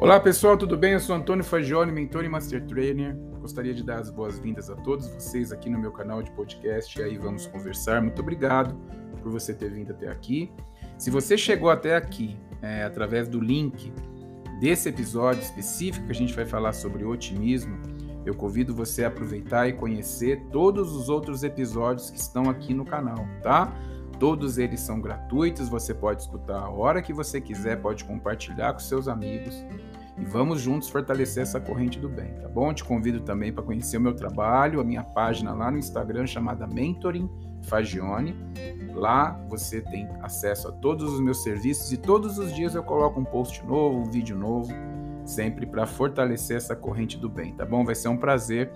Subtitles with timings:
[0.00, 0.92] Olá pessoal, tudo bem?
[0.92, 3.16] Eu sou Antônio Fagione, mentor e master trainer.
[3.40, 7.02] Gostaria de dar as boas-vindas a todos vocês aqui no meu canal de podcast e
[7.02, 8.00] aí vamos conversar.
[8.00, 8.76] Muito obrigado
[9.20, 10.52] por você ter vindo até aqui.
[10.96, 13.92] Se você chegou até aqui é, através do link
[14.60, 17.76] desse episódio específico que a gente vai falar sobre otimismo,
[18.24, 22.84] eu convido você a aproveitar e conhecer todos os outros episódios que estão aqui no
[22.84, 23.76] canal, tá?
[24.20, 28.80] Todos eles são gratuitos, você pode escutar a hora que você quiser, pode compartilhar com
[28.80, 29.54] seus amigos
[30.20, 32.72] e vamos juntos fortalecer essa corrente do bem, tá bom?
[32.74, 36.66] Te convido também para conhecer o meu trabalho, a minha página lá no Instagram chamada
[36.66, 37.30] Mentoring
[37.62, 38.34] Fagione.
[38.94, 43.20] Lá você tem acesso a todos os meus serviços e todos os dias eu coloco
[43.20, 44.72] um post novo, um vídeo novo,
[45.24, 47.84] sempre para fortalecer essa corrente do bem, tá bom?
[47.84, 48.72] Vai ser um prazer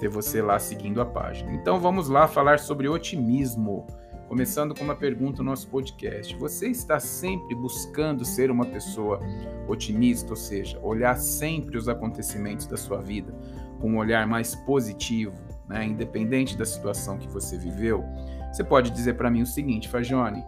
[0.00, 1.52] ter você lá seguindo a página.
[1.52, 3.86] Então vamos lá falar sobre otimismo.
[4.30, 6.36] Começando com uma pergunta no nosso podcast.
[6.36, 9.18] Você está sempre buscando ser uma pessoa
[9.66, 13.34] otimista, ou seja, olhar sempre os acontecimentos da sua vida
[13.80, 15.34] com um olhar mais positivo,
[15.68, 15.84] né?
[15.84, 18.04] independente da situação que você viveu?
[18.52, 20.44] Você pode dizer para mim o seguinte, Fagione,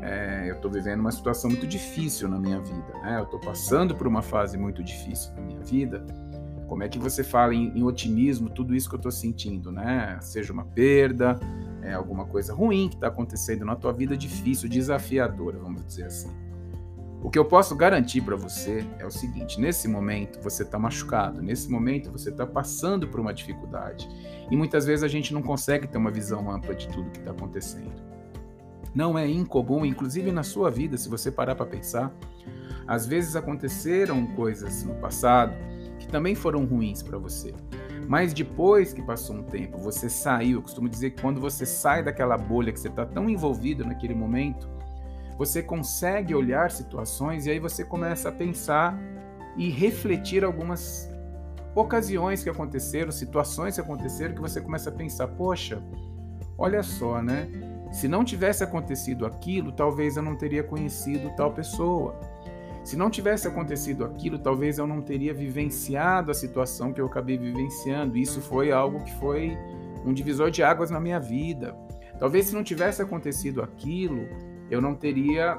[0.00, 3.18] é, eu estou vivendo uma situação muito difícil na minha vida, né?
[3.18, 6.02] eu estou passando por uma fase muito difícil na minha vida.
[6.66, 10.18] Como é que você fala em, em otimismo tudo isso que eu estou sentindo, né?
[10.20, 11.38] Seja uma perda,
[11.82, 16.30] é alguma coisa ruim que está acontecendo na tua vida, difícil, desafiadora, vamos dizer assim.
[17.22, 21.42] O que eu posso garantir para você é o seguinte: nesse momento você está machucado,
[21.42, 24.08] nesse momento você está passando por uma dificuldade
[24.50, 27.32] e muitas vezes a gente não consegue ter uma visão ampla de tudo que está
[27.32, 28.08] acontecendo.
[28.94, 32.12] Não é incomum, inclusive na sua vida, se você parar para pensar,
[32.86, 35.52] às vezes aconteceram coisas no passado
[35.98, 37.52] que também foram ruins para você.
[38.08, 40.58] Mas depois que passou um tempo, você saiu.
[40.58, 44.14] Eu costumo dizer que quando você sai daquela bolha que você está tão envolvido naquele
[44.14, 44.66] momento,
[45.36, 48.98] você consegue olhar situações e aí você começa a pensar
[49.58, 51.06] e refletir algumas
[51.74, 55.82] ocasiões que aconteceram, situações que aconteceram, que você começa a pensar: poxa,
[56.56, 57.46] olha só, né?
[57.92, 62.18] Se não tivesse acontecido aquilo, talvez eu não teria conhecido tal pessoa.
[62.88, 67.36] Se não tivesse acontecido aquilo, talvez eu não teria vivenciado a situação que eu acabei
[67.36, 68.16] vivenciando.
[68.16, 69.58] Isso foi algo que foi
[70.06, 71.76] um divisor de águas na minha vida.
[72.18, 74.26] Talvez se não tivesse acontecido aquilo,
[74.70, 75.58] eu não teria,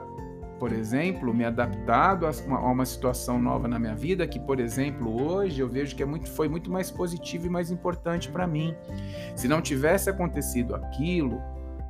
[0.58, 4.60] por exemplo, me adaptado a uma, a uma situação nova na minha vida que, por
[4.60, 8.48] exemplo, hoje eu vejo que é muito, foi muito mais positivo e mais importante para
[8.48, 8.74] mim.
[9.36, 11.40] Se não tivesse acontecido aquilo,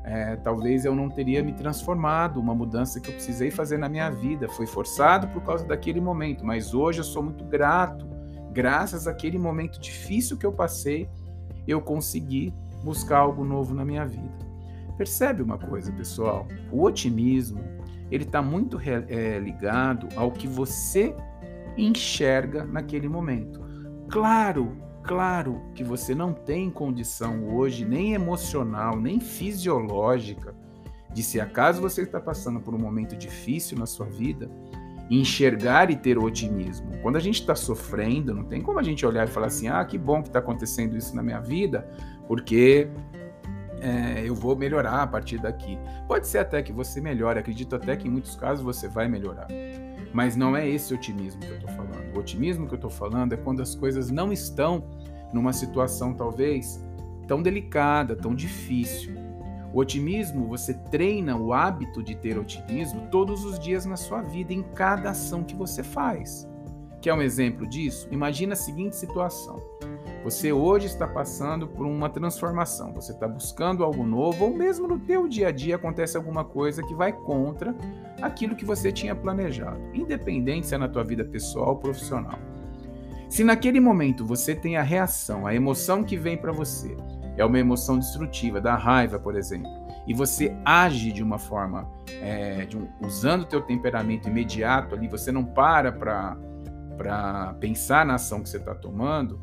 [0.09, 4.09] é, talvez eu não teria me transformado, uma mudança que eu precisei fazer na minha
[4.09, 4.49] vida.
[4.49, 8.07] Foi forçado por causa daquele momento, mas hoje eu sou muito grato.
[8.51, 11.07] Graças àquele momento difícil que eu passei,
[11.67, 12.51] eu consegui
[12.83, 14.33] buscar algo novo na minha vida.
[14.97, 16.47] Percebe uma coisa, pessoal?
[16.71, 17.63] O otimismo
[18.09, 21.15] ele está muito é, ligado ao que você
[21.77, 23.61] enxerga naquele momento.
[24.09, 30.53] Claro Claro que você não tem condição hoje, nem emocional, nem fisiológica,
[31.13, 34.49] de se acaso você está passando por um momento difícil na sua vida,
[35.09, 36.91] enxergar e ter otimismo.
[37.01, 39.83] Quando a gente está sofrendo, não tem como a gente olhar e falar assim: ah,
[39.83, 41.89] que bom que está acontecendo isso na minha vida,
[42.27, 42.87] porque
[43.81, 45.79] é, eu vou melhorar a partir daqui.
[46.07, 49.47] Pode ser até que você melhore, acredito até que em muitos casos você vai melhorar.
[50.13, 52.15] Mas não é esse otimismo que eu estou falando.
[52.15, 54.83] O otimismo que eu estou falando é quando as coisas não estão
[55.33, 56.83] numa situação talvez
[57.27, 59.13] tão delicada, tão difícil.
[59.71, 64.51] O otimismo, você treina o hábito de ter otimismo todos os dias na sua vida,
[64.51, 66.49] em cada ação que você faz.
[67.01, 68.07] Quer um exemplo disso?
[68.11, 69.61] Imagina a seguinte situação.
[70.23, 74.99] Você hoje está passando por uma transformação, você está buscando algo novo, ou mesmo no
[74.99, 77.73] teu dia a dia acontece alguma coisa que vai contra
[78.21, 82.37] aquilo que você tinha planejado, independente se é na tua vida pessoal ou profissional.
[83.29, 86.97] Se naquele momento você tem a reação, a emoção que vem para você,
[87.37, 89.71] é uma emoção destrutiva, da raiva, por exemplo,
[90.05, 91.89] e você age de uma forma,
[92.21, 98.15] é, de um, usando o teu temperamento imediato ali, você não para para pensar na
[98.15, 99.39] ação que você está tomando,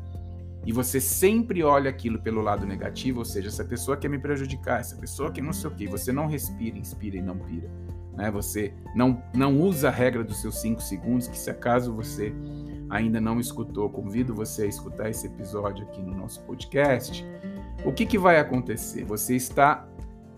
[0.67, 4.81] e você sempre olha aquilo pelo lado negativo, ou seja, essa pessoa quer me prejudicar,
[4.81, 7.71] essa pessoa quer não sei o quê, você não respira, inspira e não pira.
[8.13, 8.29] Né?
[8.31, 12.33] Você não, não usa a regra dos seus cinco segundos, que se acaso você
[12.89, 17.25] ainda não escutou, convido você a escutar esse episódio aqui no nosso podcast.
[17.85, 19.05] O que, que vai acontecer?
[19.05, 19.87] Você está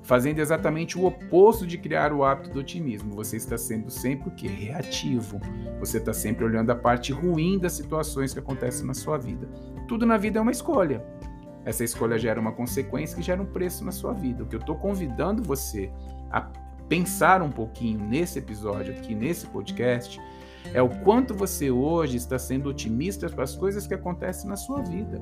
[0.10, 3.14] fazendo exatamente o oposto de criar o hábito do otimismo.
[3.14, 4.48] Você está sendo sempre o que?
[4.48, 5.40] Reativo.
[5.80, 9.48] Você está sempre olhando a parte ruim das situações que acontecem na sua vida.
[9.88, 11.06] Tudo na vida é uma escolha.
[11.64, 14.42] Essa escolha gera uma consequência que gera um preço na sua vida.
[14.44, 15.92] O que eu estou convidando você
[16.32, 16.42] a
[16.88, 20.20] pensar um pouquinho nesse episódio aqui, nesse podcast,
[20.74, 24.82] É o quanto você hoje está sendo otimista para as coisas que acontecem na sua
[24.82, 25.22] vida.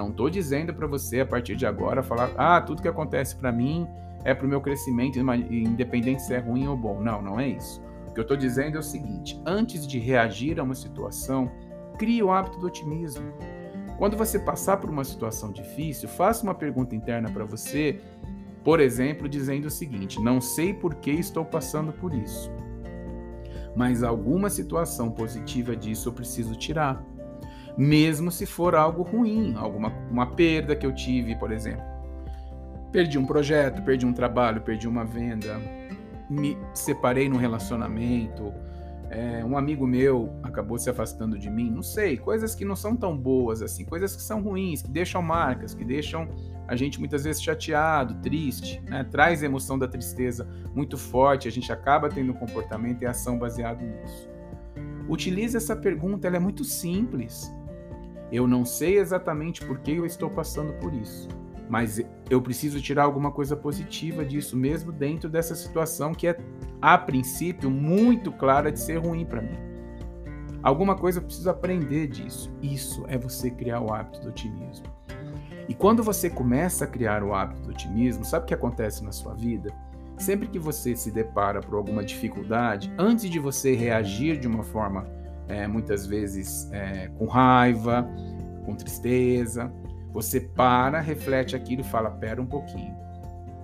[0.00, 3.52] Não estou dizendo para você a partir de agora falar, ah, tudo que acontece para
[3.52, 3.86] mim
[4.24, 7.02] é para o meu crescimento, independente se é ruim ou bom.
[7.02, 7.82] Não, não é isso.
[8.08, 11.50] O que eu estou dizendo é o seguinte: antes de reagir a uma situação,
[11.98, 13.30] crie o hábito do otimismo.
[13.98, 18.00] Quando você passar por uma situação difícil, faça uma pergunta interna para você,
[18.64, 22.50] por exemplo, dizendo o seguinte: Não sei por que estou passando por isso,
[23.76, 27.04] mas alguma situação positiva disso eu preciso tirar.
[27.76, 31.84] Mesmo se for algo ruim, alguma uma perda que eu tive, por exemplo.
[32.92, 35.60] Perdi um projeto, perdi um trabalho, perdi uma venda,
[36.28, 38.52] me separei num relacionamento,
[39.10, 42.94] é, um amigo meu acabou se afastando de mim, não sei, coisas que não são
[42.94, 46.28] tão boas assim, coisas que são ruins, que deixam marcas, que deixam
[46.68, 49.02] a gente muitas vezes chateado, triste, né?
[49.02, 53.36] traz a emoção da tristeza muito forte, a gente acaba tendo um comportamento e ação
[53.36, 54.30] baseado nisso.
[55.08, 57.52] Utilize essa pergunta, ela é muito simples.
[58.32, 61.28] Eu não sei exatamente por que eu estou passando por isso,
[61.68, 66.38] mas eu preciso tirar alguma coisa positiva disso, mesmo dentro dessa situação que é
[66.80, 69.58] a princípio, muito clara de ser ruim para mim.
[70.62, 72.52] Alguma coisa eu preciso aprender disso.
[72.62, 74.86] Isso é você criar o hábito do otimismo.
[75.68, 79.12] E quando você começa a criar o hábito do otimismo, sabe o que acontece na
[79.12, 79.72] sua vida?
[80.18, 85.06] Sempre que você se depara por alguma dificuldade, antes de você reagir de uma forma
[85.50, 88.08] é, muitas vezes é, com raiva,
[88.64, 89.72] com tristeza,
[90.12, 93.00] você para, reflete aquilo e fala: pera um pouquinho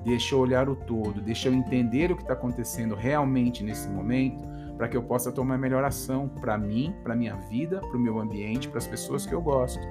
[0.07, 4.41] deixa eu olhar o todo, deixa eu entender o que está acontecendo realmente nesse momento,
[4.77, 8.21] para que eu possa tomar melhor ação para mim, para minha vida, para o meu
[8.21, 9.85] ambiente, para as pessoas que eu gosto.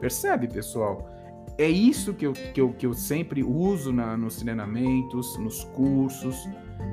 [0.00, 1.10] Percebe, pessoal?
[1.58, 6.48] É isso que eu, que eu, que eu sempre uso na, nos treinamentos, nos cursos.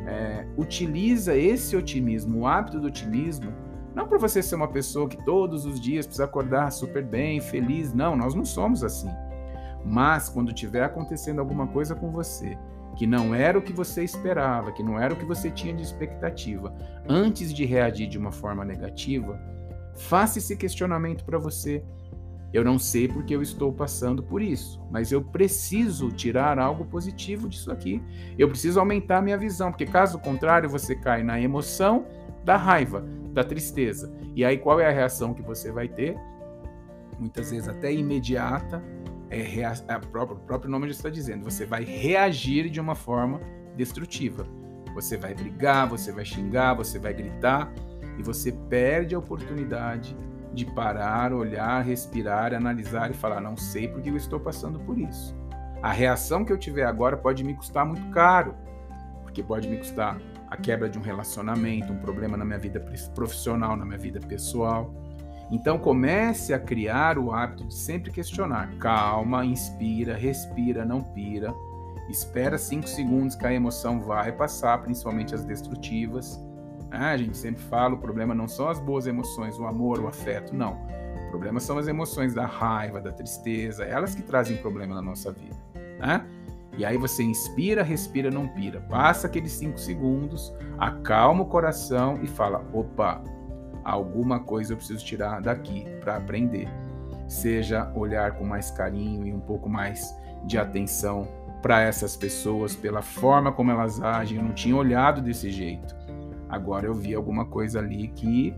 [0.06, 3.54] É, utiliza esse otimismo, o hábito do otimismo,
[3.96, 7.94] não para você ser uma pessoa que todos os dias precisa acordar super bem, feliz.
[7.94, 9.10] Não, nós não somos assim.
[9.86, 12.58] Mas quando tiver acontecendo alguma coisa com você,
[12.96, 15.84] que não era o que você esperava, que não era o que você tinha de
[15.84, 16.74] expectativa,
[17.08, 19.40] antes de reagir de uma forma negativa,
[19.96, 21.84] faça esse questionamento para você.
[22.52, 27.50] Eu não sei porque eu estou passando por isso, mas eu preciso tirar algo positivo
[27.50, 28.02] disso aqui.
[28.38, 32.06] Eu preciso aumentar minha visão, porque caso contrário, você cai na emoção
[32.44, 34.14] da raiva, da tristeza.
[34.36, 36.18] E aí qual é a reação que você vai ter?
[37.20, 38.84] Muitas vezes até imediata,
[39.30, 43.40] é, o próprio nome já está dizendo, você vai reagir de uma forma
[43.76, 44.46] destrutiva.
[44.94, 47.74] Você vai brigar, você vai xingar, você vai gritar
[48.18, 50.16] e você perde a oportunidade
[50.54, 55.36] de parar, olhar, respirar, analisar e falar: não sei porque eu estou passando por isso.
[55.82, 58.56] A reação que eu tiver agora pode me custar muito caro,
[59.24, 60.18] porque pode me custar
[60.54, 62.80] a quebra de um relacionamento, um problema na minha vida
[63.16, 64.94] profissional, na minha vida pessoal.
[65.52, 68.70] Então comece a criar o hábito de sempre questionar.
[68.78, 71.52] Calma, inspira, respira, não pira.
[72.08, 76.40] Espera cinco segundos que a emoção vai passar, principalmente as destrutivas.
[76.92, 80.08] Ah, a gente sempre fala, o problema não são as boas emoções, o amor, o
[80.08, 80.74] afeto, não.
[81.26, 85.32] O problema são as emoções da raiva, da tristeza, elas que trazem problema na nossa
[85.32, 85.58] vida.
[86.00, 86.24] Né?
[86.78, 88.82] E aí você inspira, respira, não pira.
[88.82, 93.22] Passa aqueles cinco segundos, acalma o coração e fala: opa,
[93.84, 96.68] alguma coisa eu preciso tirar daqui para aprender.
[97.28, 101.28] Seja olhar com mais carinho e um pouco mais de atenção
[101.62, 104.38] para essas pessoas, pela forma como elas agem.
[104.38, 105.96] Eu não tinha olhado desse jeito.
[106.50, 108.54] Agora eu vi alguma coisa ali que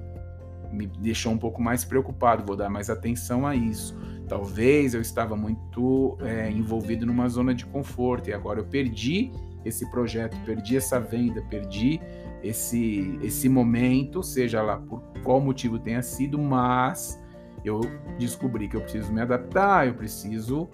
[0.71, 2.43] me deixou um pouco mais preocupado.
[2.45, 3.95] Vou dar mais atenção a isso.
[4.27, 9.31] Talvez eu estava muito é, envolvido numa zona de conforto e agora eu perdi
[9.63, 11.99] esse projeto, perdi essa venda, perdi
[12.43, 17.19] esse, esse momento, seja lá por qual motivo tenha sido, mas
[17.63, 17.81] eu
[18.19, 20.69] descobri que eu preciso me adaptar, eu preciso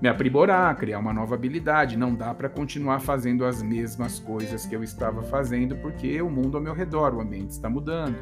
[0.00, 1.96] me aprimorar, criar uma nova habilidade.
[1.96, 6.56] Não dá para continuar fazendo as mesmas coisas que eu estava fazendo, porque o mundo
[6.56, 8.16] ao meu redor, o ambiente está mudando.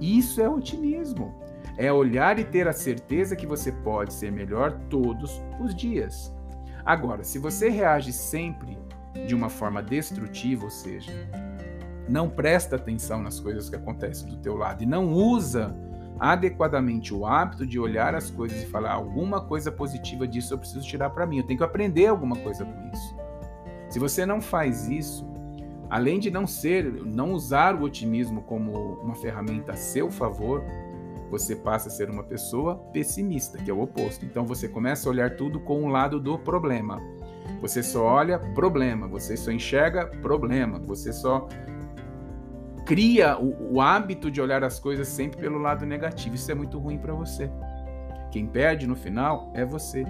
[0.00, 1.34] Isso é otimismo.
[1.76, 6.34] É olhar e ter a certeza que você pode ser melhor todos os dias.
[6.84, 8.78] Agora, se você reage sempre
[9.26, 11.12] de uma forma destrutiva, ou seja,
[12.08, 15.74] não presta atenção nas coisas que acontecem do teu lado e não usa
[16.18, 20.86] adequadamente o hábito de olhar as coisas e falar alguma coisa positiva disso eu preciso
[20.86, 23.16] tirar para mim, eu tenho que aprender alguma coisa com isso.
[23.88, 25.26] Se você não faz isso,
[25.90, 30.64] além de não ser, não usar o otimismo como uma ferramenta a seu favor,
[31.32, 34.22] você passa a ser uma pessoa pessimista, que é o oposto.
[34.22, 37.00] Então você começa a olhar tudo com o lado do problema.
[37.62, 41.48] Você só olha problema, você só enxerga problema, você só
[42.84, 46.34] cria o, o hábito de olhar as coisas sempre pelo lado negativo.
[46.34, 47.50] Isso é muito ruim para você.
[48.30, 50.04] Quem perde no final é você.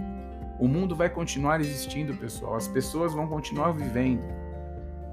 [0.58, 2.56] O mundo vai continuar existindo, pessoal.
[2.56, 4.24] As pessoas vão continuar vivendo.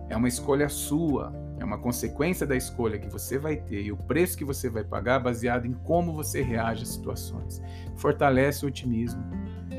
[0.09, 3.97] É uma escolha sua, é uma consequência da escolha que você vai ter e o
[3.97, 7.61] preço que você vai pagar baseado em como você reage às situações.
[7.95, 9.21] Fortalece o otimismo.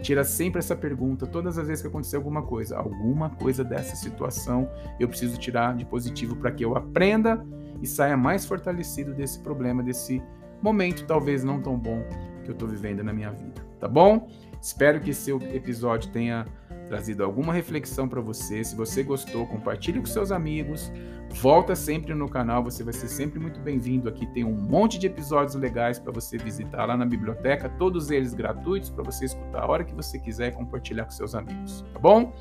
[0.02, 2.76] Tira sempre essa pergunta todas as vezes que acontecer alguma coisa.
[2.76, 7.44] Alguma coisa dessa situação eu preciso tirar de positivo para que eu aprenda
[7.82, 10.22] e saia mais fortalecido desse problema, desse
[10.62, 12.02] momento talvez não tão bom
[12.44, 13.62] que eu estou vivendo na minha vida.
[13.78, 14.28] Tá bom?
[14.60, 16.44] Espero que esse episódio tenha
[16.90, 18.64] trazido alguma reflexão para você.
[18.64, 20.90] Se você gostou, compartilhe com seus amigos.
[21.35, 24.26] Volta sempre no canal, você vai ser sempre muito bem-vindo aqui.
[24.26, 28.90] Tem um monte de episódios legais para você visitar lá na biblioteca, todos eles gratuitos
[28.90, 32.35] para você escutar a hora que você quiser e compartilhar com seus amigos, tá bom?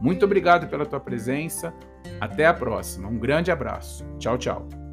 [0.00, 1.72] Muito obrigado pela tua presença.
[2.20, 3.08] Até a próxima.
[3.08, 4.04] Um grande abraço.
[4.18, 4.85] Tchau, tchau.